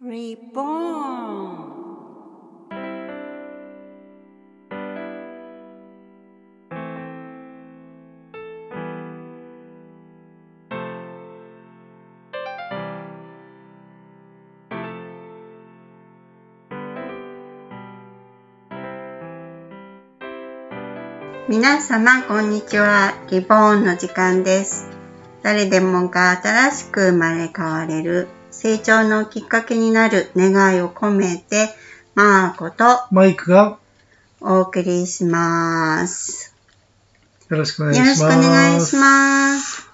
[0.00, 1.88] Reborn.
[21.48, 23.14] 皆様、こんにちは。
[23.32, 24.86] リボーンの時間です。
[25.42, 28.28] 誰でもが新しく生まれ変われる、
[28.60, 31.68] 成長のきっかけになる願いを込めて、
[32.16, 33.78] マーコとマイクが
[34.40, 36.56] お送りします。
[37.50, 38.48] よろしくお願いよろしくおします。
[38.48, 39.88] 願いします。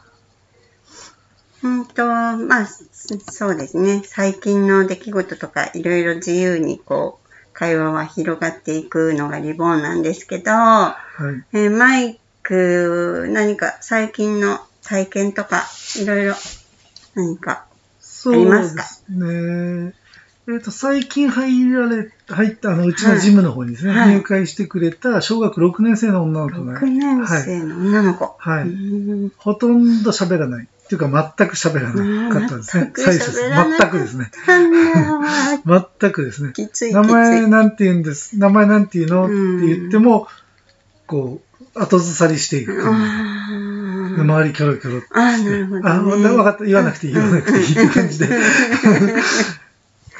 [1.63, 4.01] うんと、まあ、そそうですね。
[4.03, 10.95] 最近の出来事とか、いろいろ自由にこう、会話は広がっていくのがリボーンなんですけど、は
[11.53, 11.57] い。
[11.59, 15.65] えーマイク、何か最近の体験とか、
[16.01, 16.35] いろいろ
[17.15, 17.67] 何か。
[18.25, 19.95] そうですね。
[20.47, 28.35] えっ、と、最近入られ、入った、あの、うちのジムの方にですね、はい入会してくれた小学6年生の女の子が、6年生の女の子。
[28.39, 28.65] はい。
[28.65, 30.69] うーんほとんど喋らない。
[30.85, 32.93] っていうか、全く喋らなかったんですね。
[32.95, 34.31] 最初です全くですね。
[35.65, 36.53] 全くですね。
[36.53, 36.93] きつい。
[36.93, 38.39] 名前なんて言うんです。
[38.39, 39.25] 名前なんて言うの？
[39.25, 40.29] ってうん言っても、
[41.07, 41.41] こ
[41.75, 42.83] う、後ずさりしていく。
[44.23, 46.29] 周りキョロキョロあー、なるほど、ね。
[46.29, 46.65] あ、分かった。
[46.65, 48.29] 言わなくていい、言わなくていいって感じで。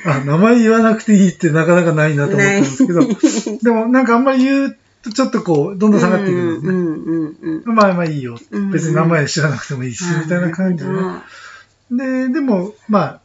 [0.07, 3.01] あ、名前言わなくていいってなかなかないなと思ったんですけど、
[3.63, 6.73] でもなんかあんまり言うとちょっとこう、どんどん下がっていくのでね。
[6.73, 7.75] うんうんうんうん。
[7.75, 8.39] まあまあいいよ。
[8.51, 10.99] うん別に名前知らなくてもいいし、みたいな感じでね。
[11.91, 13.21] で、でも、まあ、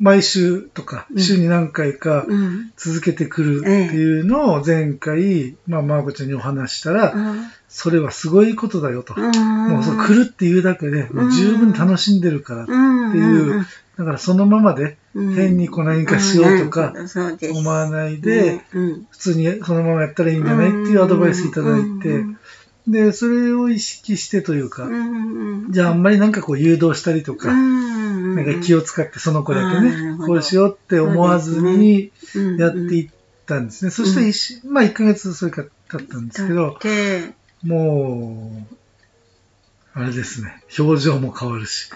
[0.00, 1.20] 毎週とか、うん。
[1.20, 2.72] 週に何回かうん。
[2.76, 7.14] 続けてくるっていうのを前回、まあ、マーコちゃんにお話したら、
[7.68, 9.14] それはすごいことだよと。
[9.16, 12.62] もうそう来るっていうだけで、もう十分楽しんでるから。
[12.64, 16.92] っていうだからそのままで、変にこう何かしようとか
[17.52, 19.06] 思わないで、うん。
[19.10, 22.24] 普通にそのままやったらいいんじゃないっていうアドバイスいただいて、
[22.86, 24.88] で、それを意識してというか、
[25.70, 32.10] じゃああんまりなんかこう誘導したりとか、なんか気を使ってその子だけねこうしようって思わずにに
[32.58, 33.10] やっていっ
[33.46, 33.90] たんですね。
[33.90, 38.74] そしてまあ1ヶ月それから経ったんですけど、で、もう、
[39.94, 41.90] あれですね、表情も変わるし、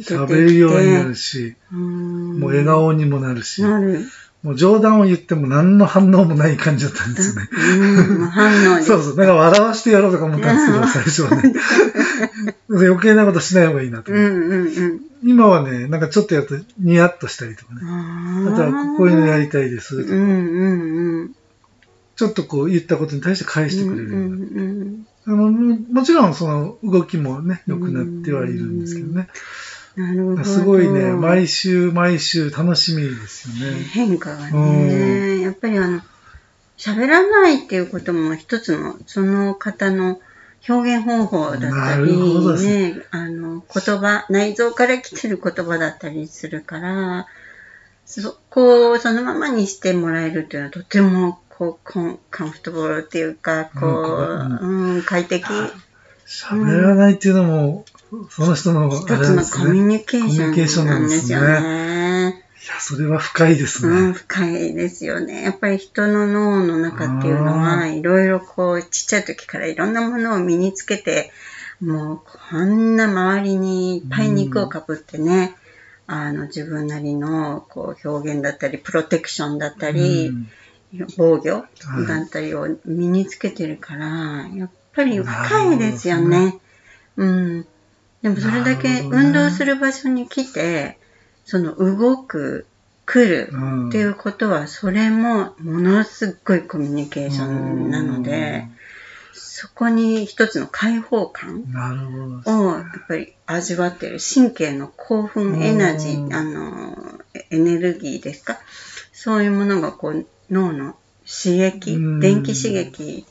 [0.00, 3.62] 喋るようになるし、ももう笑顔にもなるし。
[4.44, 7.48] もう冗談を言っても何の反応もない感じだったんですよね。
[7.50, 9.16] うん反応でそうそう。
[9.16, 11.54] なんか笑わしてやろうとか思ったんですけど、最初はね。
[12.68, 14.34] 余計なことしない方がいいなとう思って。
[14.34, 15.00] んうんうん。
[15.24, 17.80] 今はね、なんかちょっとやるとニヤッとしたりとかね。
[17.84, 20.14] ああとはこういうのやりたいですとか。
[20.14, 21.34] うんうんうん。
[22.16, 24.26] ちょっとこう言ったことに対して返してくれるような。
[24.26, 29.28] うんうんあのももちろんその動きもね、良くなってはいるんですけどね。
[29.96, 30.44] なるほど。
[30.44, 33.82] すごいね、毎週毎週楽しみですよね。
[33.92, 36.00] 変化がね、やっぱりあの、
[36.76, 40.20] 喋らないっていうことも一つの、その方の
[40.68, 42.16] 表現方法だったり、
[42.62, 47.26] ね、あの、言葉、内臓から来てる言葉だったりするから、
[48.06, 55.44] そこをそのままにしてもらえるっていうのはとても、こう、コンカンフトボールっていうか、こう、うん、快適。
[56.26, 57.84] 喋らないっていうのも、
[58.30, 59.72] その人の一つのコ。
[59.72, 62.44] ミュニケーショョンなんんですよね。
[62.64, 64.12] いや、それは深いですうん、ね。
[64.12, 65.42] 深いですよね。
[65.42, 71.30] やっぱり人の脳の中っていうのは、いろいろこう、ちっちゃい時からいろんなものを身につけて、
[71.80, 72.20] もう、
[72.50, 75.54] こんな周りにいっぱい肉をかぶってね、
[76.06, 80.48] あの、自分なりの、こう、表現だったり、プロテクションだったり、うん
[81.16, 81.66] 防御は
[82.02, 86.60] いだったりを身につけてるから、やっぱり深いですよね。
[87.16, 87.66] うん。
[88.24, 90.96] でもそれだけ運動する場所に来て、
[91.44, 92.64] その動く、
[93.04, 93.88] 来るうん。
[93.90, 98.66] っていうことは、それもものすっごいコミュニケーションなので、
[99.34, 101.64] そこに一つの開放感。
[102.46, 104.18] をやっぱり味わってる。
[104.18, 106.28] 神経の興奮エナジうん。
[106.28, 107.20] ー、あの、
[107.50, 108.58] エネルギーですか？
[109.12, 113.26] そういうものがこう脳の刺激うん、電気刺激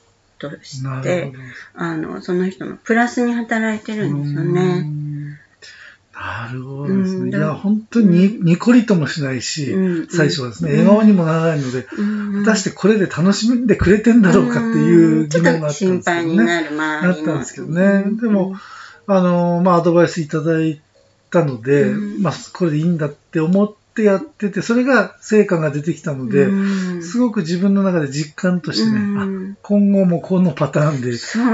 [0.49, 1.31] として、
[1.75, 4.79] あの、その人のプラスに働いてるんですようね。
[4.81, 5.13] ん。
[6.13, 7.29] なるほどですうん。
[7.29, 7.37] ね。
[7.37, 10.07] いや、本当ににこりともしないし、うん。
[10.07, 10.79] 最初はですね、うん。
[10.79, 12.43] 笑顔にもならないので、うん。
[12.45, 16.13] 果たしてこれで楽しんでくれてんだろうかっていう疑問があったんですけどね。
[16.13, 18.03] 配になったんですけどね。
[18.21, 18.55] でも、
[19.07, 20.81] あの、まあ、アドバイスいただい
[21.31, 22.21] たので、うん。
[22.21, 27.03] まあ、これでいいんだって思っってやってて、それが成果が出てきたので、うん。
[27.03, 31.11] すごく自分の中で実感としてね、今後もこのパターンで、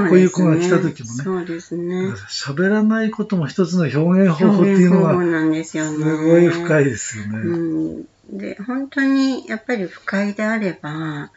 [0.10, 2.14] こういう子が来た時もねそうですね。
[2.30, 7.38] 喋らないことも一つの表現方法っていうのが、表現方法なんですごい深いですよね。
[7.40, 7.58] う
[7.98, 11.32] ん、で本当にやっぱり不快であれば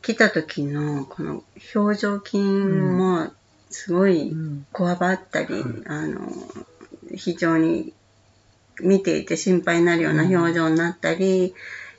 [0.00, 1.44] 来た時のこの
[1.74, 3.30] 表情筋も
[3.68, 4.66] すごいうん。
[4.72, 5.64] こわばったり、はい。
[5.86, 6.32] あの
[7.14, 7.92] 非常に
[8.80, 11.54] 見ていて心配になるような表情になったり、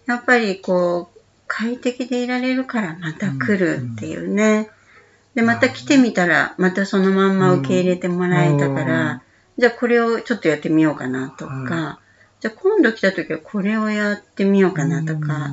[0.05, 4.69] やっぱりこう快適でいられるからまた来るっていうね。
[5.35, 9.21] で、また来てみたら、またそのまんま受け入れてもらえたから、うん。
[9.57, 11.99] じゃあこれをちょっとやってみようかなとか、は
[12.39, 15.51] じゃあ今度来た時はこれをやってみようかなとか、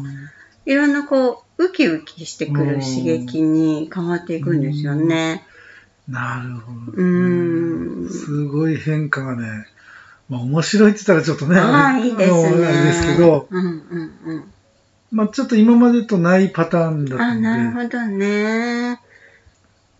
[0.66, 5.44] いろんなこう、ウキウキしてくる刺激に変わっていくんですよね。
[6.08, 8.08] なるほど、うーん。
[8.08, 9.66] すごい変化がね、
[10.32, 12.32] まあ面白いって言ったらちょっとね、ああ、いいでね。
[12.32, 14.44] あれですけど、うんうんうん。
[15.10, 19.00] まあちょっと今までとないパターンだったあ、なるので、ほどね。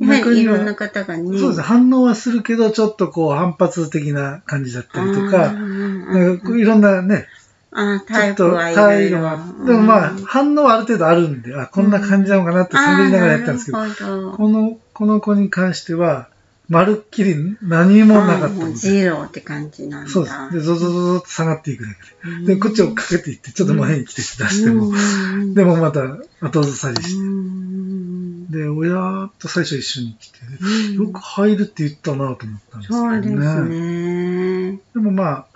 [0.01, 1.39] やはりいろんな方がね。
[1.39, 7.27] そうですね、反応はするけど、ちょっとこう反発的な感じだったりとか、なんかいろんなね、
[7.71, 9.11] あちょっとタイプはいろいろ。
[9.11, 16.31] 態度が、でもまあ反応はある程度あるんで、あ、こんな感じなのかなって探りながらやったんですけどこの、この子に関しては、
[16.69, 20.11] まるっきり何もなかったあーもうので、ジローって感じなんだ。
[20.11, 20.53] そうです。
[20.53, 21.91] で、ゾゾゾゾっと下がっていくだ
[22.23, 22.55] けうんで。
[22.55, 24.93] で、こっちをかけていって、ちょっと前に来て出しても、う
[25.37, 26.01] んでもまた
[26.41, 34.73] 後ずさりしうんて、で、親と最初一緒に来て、うんよく入るって言ったなと思ったんですけどそうですね。
[34.73, 34.81] ね。
[34.95, 35.47] でもまあ、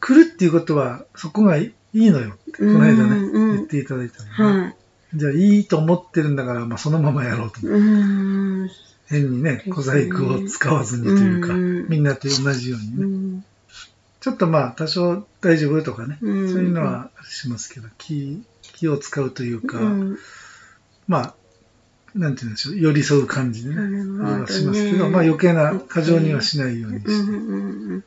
[0.00, 4.76] 来るっていうことは、そこがいいのよって、この間ね、言っていただいたので、はい。
[5.14, 7.66] じゃあいいと思ってるんだから、まあそのままやろうと。
[7.66, 8.70] うん。
[9.10, 11.88] 変にね小細工を使わずにというか、うん。
[11.88, 13.04] みんなと同じようにね。
[13.04, 13.44] うん。
[14.20, 16.48] ちょっとまあ、多少大丈夫とかね、うん。
[16.48, 20.18] そういうのはしますけど、気、気を使うというか、うん。
[21.08, 21.34] まあ、
[22.14, 24.22] なんて言うんでしょう、寄り添う感じでね、ね。
[24.22, 28.06] はしますけど、まあ余計な過剰にはしないようにして。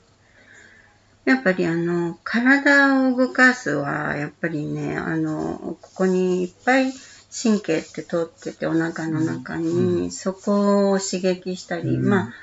[1.25, 6.93] やっぱりあの、体を動かすは、やっぱりね、あの、ここにいっぱい
[7.33, 12.33] 神経って通ってて、お腹の中に、うそこを刺激したり、うんまあ、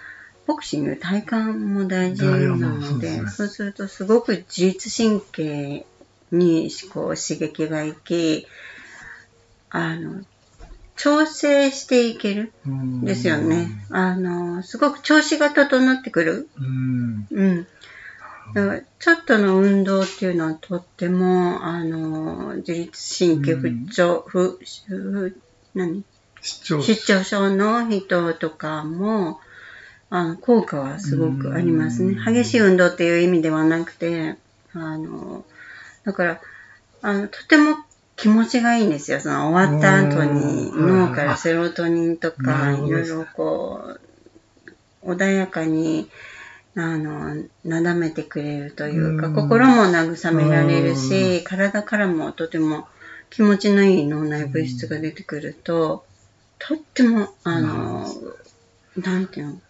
[0.47, 5.87] ボクシング、体幹も大事なので、そうするとすごく自律神経
[6.33, 8.49] にこう刺激がいき、
[9.71, 10.23] あの、
[10.97, 13.87] 調整していけるうんですよね。
[13.91, 16.49] あの、すごく調子が整ってくる。
[16.59, 17.27] うん。
[17.31, 17.67] うん。
[18.99, 24.59] ちょっとの運動っていうのはとっても、あの、自律神経不調、不、
[24.89, 25.37] 不、
[25.75, 26.05] 何？
[26.43, 27.51] 失調症。
[27.51, 29.41] の人とかも、
[30.13, 32.15] あの効果はすごくありますね。
[32.15, 32.35] うん。
[32.35, 34.37] 激しい運動っていう意味ではなくて、
[34.73, 35.45] あの、
[36.05, 36.41] だから、
[37.03, 37.77] あの、とても
[38.17, 39.21] 気持ちがいいんですよ。
[39.21, 41.09] その終わった後にうん。
[41.09, 43.97] 脳からセロトニンとなか、いろいろこ
[45.05, 46.11] う、穏やかに、
[46.77, 47.35] あの、
[47.65, 52.87] なだめてくれるというか、うん心も慰められるし、体からもとても
[53.31, 56.05] 気持ちのいい脳内物質が出てくると、
[56.59, 58.07] とっても、あの、
[58.97, 59.61] なんていうの、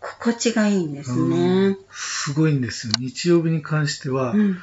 [0.00, 1.76] 心地がいいんですね。
[1.90, 2.92] すごいんですよ。
[2.98, 4.58] 日曜日に関してはう、ん。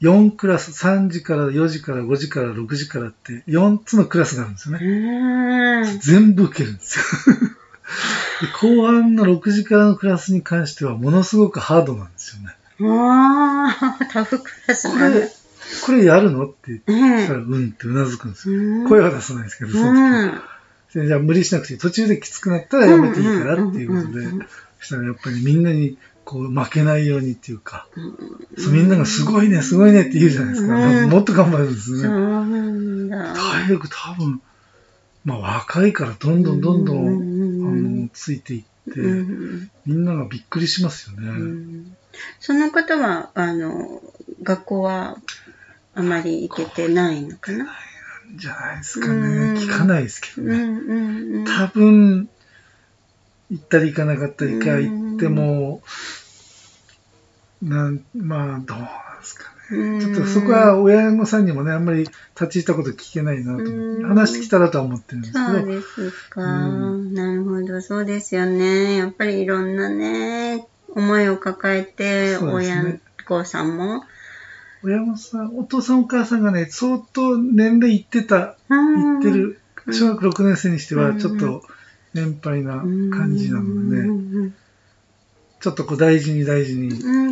[0.00, 4.86] 4クラス、3時から4時から5時から6時からって、4つのクラスがあるんですよね。
[4.86, 5.98] うん。
[6.00, 7.04] 全部受けるんですよ。
[8.40, 12.54] で後半の6時からのクラスに関しては、ものすごくハードなんですよね。
[12.80, 14.98] ああ、タフクラスこ。
[14.98, 15.28] れ、
[15.84, 18.58] これやるのって言ったえら、うんってうなずくんですよ。
[18.58, 19.98] うん声は出さないですけど、その時
[20.94, 21.02] うん。
[21.02, 21.78] でじゃあ無理しなくていい。
[21.78, 24.26] 途中できつくなったらやめていいからっていうことで
[24.80, 27.86] そしたらやっぱりみんなにこう負けないようにっていうか、
[28.56, 30.74] そうみんながすごいね、すごいねって言うじゃないですか。
[30.74, 32.08] うんもっと頑張るんですね。
[33.08, 34.40] 体力多分、
[35.24, 37.27] まあ若いからどんどんどんどん、
[37.72, 41.28] の、ついていって、うんみんながびっくりしますよね。
[41.28, 41.96] うん
[42.40, 44.02] その方は、あの、
[44.42, 45.16] 学校は
[45.94, 47.66] あまり行けてないのかな？
[48.36, 49.60] じゃないですかうんね。
[49.60, 51.44] 聞かないですけどね。
[51.46, 52.28] 多分、
[53.50, 55.82] 行ったり行かなかったりか、行っても、
[57.62, 59.57] なん、まあ、どうなんですかね。
[59.68, 64.08] ちょっとそこは親御さんにもね、あんまり立ち入ったこと聞けないなと思って、うん。
[64.08, 68.96] 話してきたらとは思ってるんですけど、そうですか、うなるほど、そうですよね。
[68.96, 74.04] やっぱりいろんなね、思いを抱えて、親子さんも。
[74.82, 79.16] 親御さん、お父さんお母さんがね、相当年齢いってた、うん。
[79.16, 79.56] いってる、うん
[79.90, 81.18] 小学6年生にしてはうん。
[81.18, 81.62] ちょっと
[82.12, 84.54] 年配な感じなのでうね、ん。
[85.60, 87.27] ちょっとこう大事に大事にうん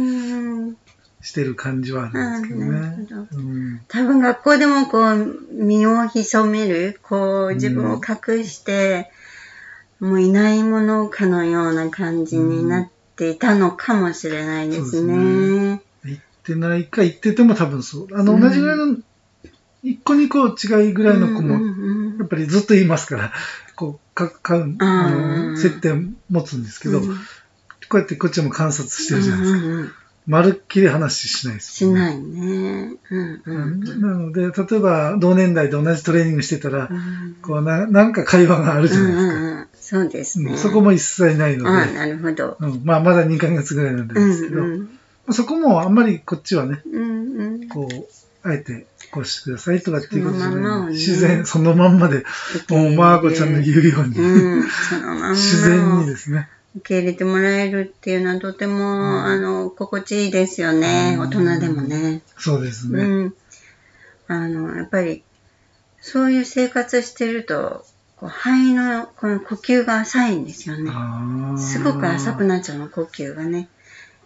[1.26, 3.06] してる感じはあるんですけどね。
[3.10, 9.10] ほどうん多分学校でもこう、身を潜める、こう、自分を隠して、
[9.98, 15.82] もういないものかのような感じになっていたのかもしれないですそうね。
[16.04, 18.08] 行ってないか行ってても多分そう。
[18.16, 18.96] あの、うん同じぐらいの、
[19.82, 23.32] 一個二個違いぐらいの子も、うんうんやっぱりずっと言いますから、
[23.74, 27.18] こう、か、か、あうんの、接点持つんですけど、うん
[27.88, 29.94] こうやってこっちも観察してるじゃないですか。
[30.26, 31.92] まるっきり話しないですね。
[31.92, 32.96] ないね。
[33.10, 39.34] うんうんなので、例えば同年代で同じトレーニングしてたらう、んこうな、なんか会話があるじゃないですか。
[39.34, 40.52] うんうんうんそうですね。
[40.52, 42.56] うんそこも一切ないので、あなるほど。
[42.58, 44.98] うん、まあまだ2ヶ月ぐらいなんうですけど、んうん
[45.30, 50.92] そこもあんまりこっちはね、うんうんこう、あえてこうしてくださいとかっていうことじゃそのまんまをねない。
[50.94, 52.24] 自然、そのまんまで、
[52.68, 54.64] もうマーコちゃんの言うように、うん、
[55.34, 56.48] 自然にですね。
[56.76, 61.14] 受け入れてもらえるっていうのはとても、あの、心地いいですよね。
[61.14, 62.22] うん大人でもね。
[62.36, 63.02] そうですね。
[63.02, 63.34] うん。
[64.28, 65.22] あの、やっぱり、
[66.00, 67.84] そういう生活してると、
[68.16, 70.90] こう肺のこの呼吸が浅いんですよね。
[71.58, 73.68] すごく浅くなっちゃうの、呼吸がね。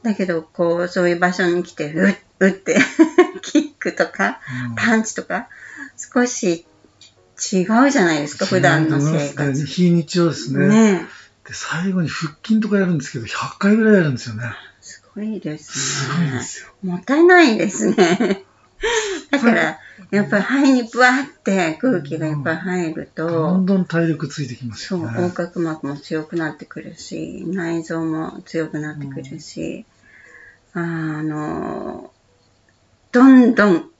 [0.02, 2.78] だけど、こう、そういう場所に来て、うっ、うって、
[3.42, 4.40] キックとか、
[4.70, 5.48] うんパンチとか、
[5.96, 6.66] 少し
[7.52, 9.66] 違うじゃないですか、普段の生活。
[9.66, 10.68] 非日常ですね。
[10.68, 11.19] ねえ。
[11.50, 14.52] で、最後に腹筋とかやるんですけど、100回ぐらいやるんですよね。
[14.80, 15.72] すごいです
[16.06, 16.30] すね。
[16.30, 16.68] ごいですよ。
[16.84, 18.44] もったいないですね。
[19.32, 19.78] だから、
[20.12, 25.22] やっぱり肺にブワーって空気がいっぱい入るどとん、どん体力ついてきますそう、よね。
[25.22, 29.84] 横隔膜も強くなってくるし、内臓も強くなってくるし、
[30.72, 32.12] あの、
[33.10, 33.90] どんどん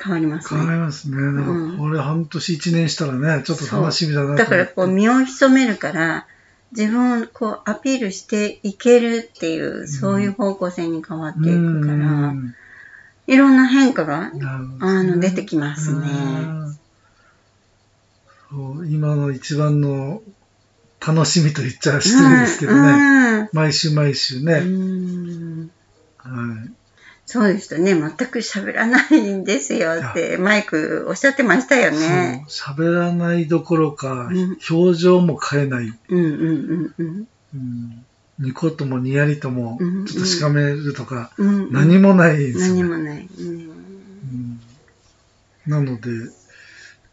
[0.00, 0.64] 変わります考えね。
[0.76, 1.16] ますね。
[1.16, 6.26] だからうんこれ半年1年したらね、ちょっと楽しみだなと思ってだからこう身を潜めるから、
[6.72, 11.98] 自分をこうアピールしていけるっていう、そういう方向性に変わっていくから、う
[12.34, 12.54] ん。
[13.26, 14.32] いろんな変化が
[14.80, 16.06] あの出てきますね。
[18.88, 20.22] 今の一番の
[21.04, 22.90] 楽しみと言っちゃ失礼ですけどね。
[22.90, 23.48] うん。
[23.52, 24.60] 毎週毎週うね。
[24.60, 25.70] ん。
[26.18, 26.79] はい
[27.30, 27.94] そうですよね。
[27.94, 32.44] 全く喋らないんですよって、マイクおっしゃってましたよね。
[32.48, 35.96] 喋らないどころか、うん表情も変えない。
[36.08, 38.04] うんうんうんうんうん
[38.40, 41.72] ニコともニヤリともうん、ちょっとしかめるとか、うんうん。
[41.72, 42.82] 何もないですよね。
[42.82, 43.28] 何もない。
[43.38, 44.60] うんうん
[45.68, 46.10] なので、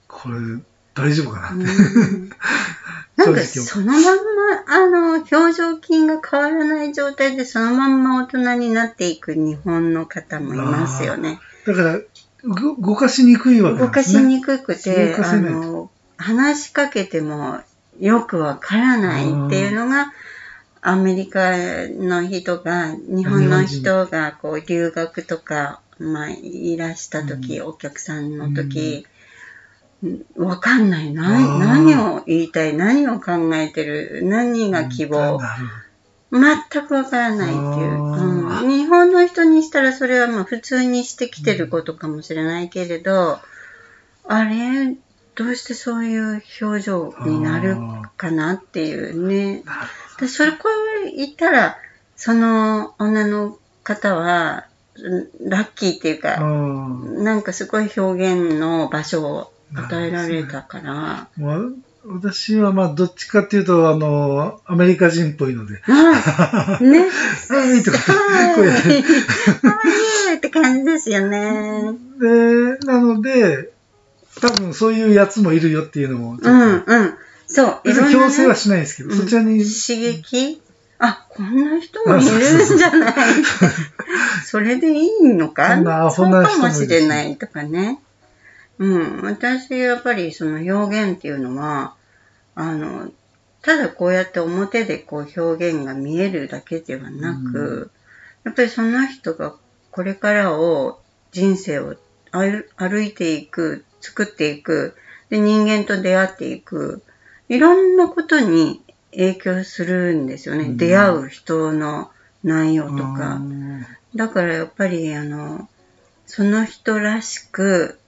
[0.08, 0.40] これ、
[0.98, 1.64] 大丈夫かなって。
[1.64, 2.30] うん
[3.18, 4.12] なんかそのまんま、
[4.68, 11.40] あの、表情筋が変わらない状態でそのまんま大人になっていく日本の方もいますよね。
[11.66, 12.00] だから、
[12.44, 14.16] ご動かしにくいわけな動かし。
[14.18, 17.60] にくくて、あの、話しかけても
[18.00, 20.14] よくわからないっていうのが、
[20.82, 21.54] アメリカ
[21.90, 29.08] の人が、日本の人がこう留学とか、まあ、いらした時、お客さんの時、
[30.36, 31.10] わかんない。
[31.10, 32.76] あ何を言いたい？
[32.76, 34.22] 何を考えてる？
[34.24, 35.40] 何が希望？
[36.30, 38.70] 全くわからないっていう、うん。
[38.70, 43.40] 日本の人にしたらそれはまあ普通にしてきてることかもしれないけれど、
[44.26, 44.96] あれ、
[45.36, 47.78] どうしてそういう表情になる
[48.18, 49.64] かなっていうね。
[50.20, 50.68] でそれこ
[51.04, 51.78] れ言ったら、
[52.16, 54.66] その女の方は、
[55.00, 56.22] うんラッキーっていう。
[56.22, 56.48] か、う
[57.20, 57.24] ん。
[57.24, 61.60] なんかすごい表現の場所を与えられたから、まあ
[62.10, 67.02] 私はまあどっちかっていうと、あの、アメリカ人っぽいので、あね。
[67.50, 68.56] はいとか、はい。
[68.56, 68.98] こうやっては
[70.32, 71.92] いって感じですよね。
[72.20, 73.72] で、なので、
[74.40, 77.14] 多分そういうやつもいるよっていうのも、うんうん。
[77.48, 77.80] そう。
[77.84, 79.18] 別に強制はねしないですけど、うん。
[79.18, 80.62] そちらに、刺激？
[81.00, 83.14] あ、こんな人もいるんじゃない？
[84.46, 85.76] それでいいのか？
[85.76, 86.88] そんなアそうホな人かももいるし。
[86.88, 88.00] しれないとかね。
[88.80, 89.22] うん。
[89.22, 91.96] 私、やっぱりその表現っていうのは、
[92.56, 93.12] あの、
[93.62, 97.92] ただこうやって表でこう表現が見えるだけではなく、
[98.44, 99.56] やっぱりその人が
[99.92, 101.96] これからを人生を
[102.32, 104.96] 歩歩いていく、作っていく、
[105.30, 107.02] で人間と出会っていく、
[107.50, 108.82] いろんなことに
[109.12, 110.66] 影響するんですよね。
[110.66, 112.12] うん出会う人の
[112.44, 113.36] 内容とうか。
[113.36, 115.68] んだからやっぱりあの、
[116.26, 118.00] その人らしく、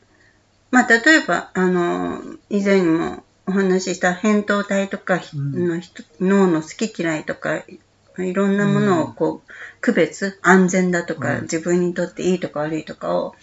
[0.71, 5.67] まあ例えばあの、以前にもお話しした扁桃体とかうん。
[5.67, 7.63] の人、脳の好き嫌いとか、
[8.17, 13.35] いろんなものをこう、区別、安全だとか、うん自分にとっていいとか悪いとかを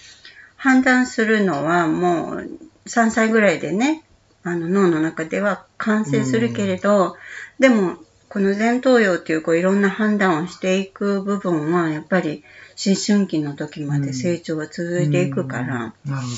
[0.56, 2.50] 判断するのはもう
[2.87, 4.04] 3歳ぐらいでね、
[4.42, 7.16] あの脳の中では完成するけれど、
[7.59, 7.97] でも
[8.28, 12.45] この前頭葉っていうこういろんな判断をしていく部分はやっぱり
[12.85, 16.28] 思春期の時まで成長が続いていくから、なるほどね。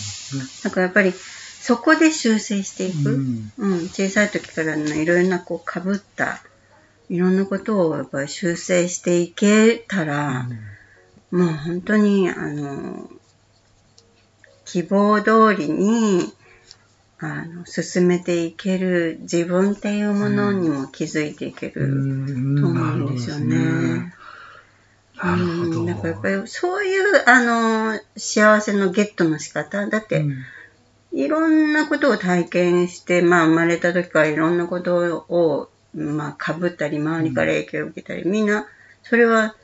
[0.63, 3.19] だからやっぱりそこで修正していく、う
[3.59, 3.85] うん。
[3.85, 6.41] ん小さい時からのいろいろなこうかぶった
[7.11, 10.49] いろんなことをやっぱり修正していけたら、
[11.31, 13.11] もう本当にあの
[14.65, 16.33] 希望通りに
[17.19, 22.61] あの進めていける自分っていうものにも気づいていけうるん。
[22.61, 24.15] と思うんですよね。
[25.23, 25.81] なるほど。
[25.81, 29.87] うん、だからやっぱりそういうあの幸せのゲットの仕方。
[29.87, 30.37] だって、うん。
[31.13, 38.67] いろんなことを体験して、まあ生まれた時からいろんなことを、まあ被ったり、周りから影響を受けたり、みんな、
[39.03, 39.55] それは、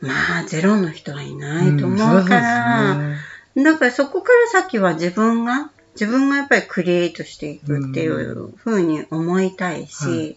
[0.00, 3.16] まあゼロの人はいないと思うから、うん
[3.62, 10.36] だからそこから先は自分が、自分がやっぱりクリエイトしていくっていうふうに思いたいし、はい。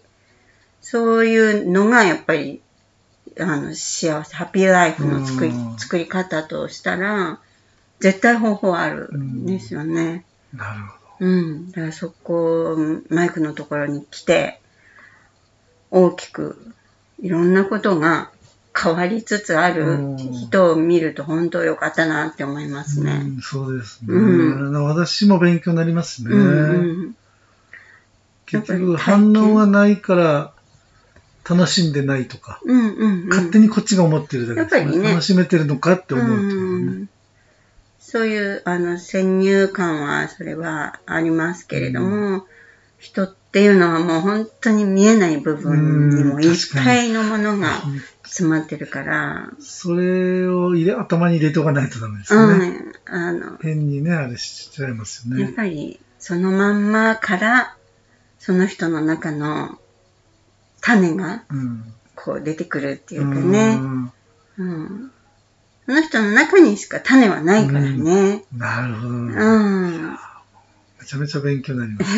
[0.80, 2.62] そういうのがやっぱり、
[3.42, 7.40] あの、幸せ、ハッピーライフの作りうん作り方としたら、
[8.00, 10.24] 絶対方法あるんですよね。
[10.54, 11.70] なるほうん。
[11.70, 12.76] だからそこ、
[13.08, 14.60] マイクのところに来て、
[15.90, 16.74] 大きく、
[17.20, 18.30] いろんなことが
[18.76, 23.04] 変わりつつある人を見ると本当良かったなって思いますど。
[23.04, 23.12] ね。
[23.12, 26.34] うんそうですね、う私も勉強になりますね。
[26.34, 27.16] うんうん。
[28.46, 30.52] 結局反応がないから
[31.50, 33.28] 楽しんでないとか、うんうんうん。
[33.28, 36.92] 勝手にこっちが思ってるだけです、やっぱりね楽しめてるのかって思うっていうね。
[36.92, 37.08] うん
[38.02, 42.44] そういう、あの、先入観は、それはありますけれども、
[42.98, 52.68] 人っていうのはもう本当に見えない部分にもいっぱいのものがうん詰まってるから、それを入れ頭に入れておかないとダメですうね。
[52.68, 55.56] ん、あの、変にね、あれしちゃいますよやっね。
[55.56, 57.76] ぱりそのまんまから、
[58.38, 59.78] その人の中の
[60.80, 61.84] 種がうん。
[62.22, 64.12] こう出てくるっていうかね、ん
[64.58, 65.10] うん。
[65.86, 68.44] その人の中にしか種はないからね。
[68.54, 69.66] なるほど、ねう
[70.10, 70.10] ん。
[70.10, 72.10] めちゃめちゃ勉強になります。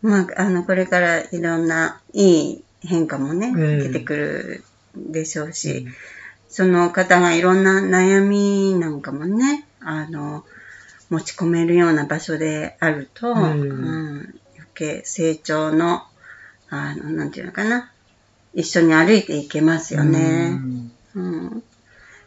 [0.00, 4.64] まあ、あの、これからいろんないい変化もね、ええ出てくる
[4.96, 5.86] でしょうし、
[6.48, 10.44] その方がいろんな悩みなんかもね、あの、
[11.10, 14.18] 持ち込めるような場所であると、ええうん、
[14.56, 16.04] 余計成長の、
[16.70, 17.90] あの、なんていうのかな、
[18.54, 20.58] 一緒に歩いていけますよね。
[21.14, 21.62] うん。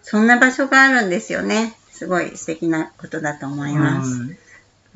[0.03, 1.75] そんな場所があるんですよね。
[1.91, 4.21] すごい素敵なことだと思います。
[4.21, 4.37] はい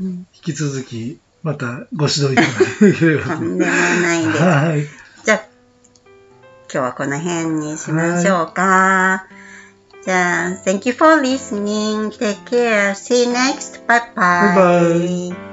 [0.02, 3.30] うん、引き続き、またご指導いただければと。
[3.30, 4.44] とんでもないです。
[4.44, 4.82] はい。
[5.24, 9.28] じゃあ、今日はこの辺にしましょうか。
[10.04, 12.10] じゃあ、Thank you for listening.
[12.10, 12.92] Take care.
[12.92, 13.86] See you next.
[13.88, 14.56] Bye bye.
[14.56, 15.45] Bye bye.